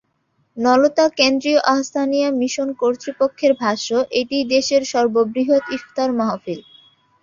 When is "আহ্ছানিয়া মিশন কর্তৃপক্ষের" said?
1.73-3.51